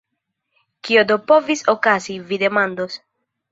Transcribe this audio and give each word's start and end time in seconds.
Kio 0.87 1.03
do 1.11 1.17
povis 1.33 1.63
okazi, 1.75 2.19
vi 2.33 2.43
demandos. 2.47 3.01